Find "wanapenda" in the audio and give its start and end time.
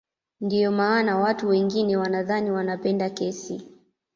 2.51-3.09